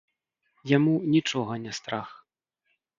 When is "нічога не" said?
1.17-1.77